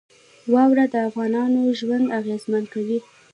واوره 0.53 0.85
د 0.93 0.95
افغانانو 1.07 1.61
ژوند 1.79 2.05
اغېزمن 2.19 2.63
کوي. 2.73 2.99